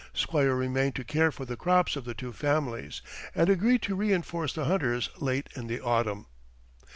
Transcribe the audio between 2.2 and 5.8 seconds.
families, and agreed to reenforce the hunters late in the